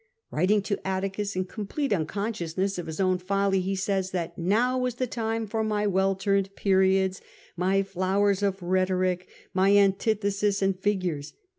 [0.31, 4.95] 'Writing to Atticus in complete unconsciousness of his own folly, he says that" now was
[4.95, 7.21] the time for my well turned periods,
[7.55, 11.33] my flowers of rhetoric, my antitheses and figures.